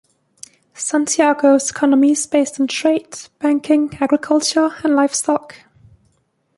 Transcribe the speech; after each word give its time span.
Santiago's 0.73 1.69
economy 1.69 2.13
is 2.13 2.25
based 2.25 2.59
on 2.59 2.65
trade, 2.65 3.15
banking, 3.37 3.95
agriculture 4.01 4.71
and 4.83 4.95
livestock. 4.95 5.57